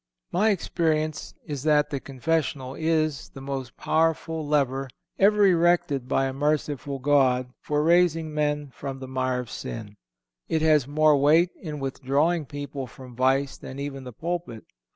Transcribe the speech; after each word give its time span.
My 0.31 0.49
experience 0.49 1.35
is 1.45 1.61
that 1.61 1.91
the 1.91 1.99
confessional 1.99 2.73
is 2.73 3.29
the 3.29 3.39
most 3.39 3.77
powerful 3.77 4.43
lever 4.47 4.87
ever 5.19 5.45
erected 5.45 6.07
by 6.07 6.25
a 6.25 6.33
merciful 6.33 6.97
God 6.97 7.51
for 7.61 7.83
raising 7.83 8.33
men 8.33 8.71
from 8.71 8.97
the 8.97 9.07
mire 9.07 9.41
of 9.41 9.51
sin. 9.51 9.97
It 10.47 10.63
has 10.63 10.87
more 10.87 11.15
weight 11.15 11.51
in 11.55 11.79
withdrawing 11.79 12.47
people 12.47 12.87
from 12.87 13.15
vice 13.15 13.57
than 13.59 13.77
even 13.77 14.03
the 14.03 14.11
pulpit. 14.11 14.63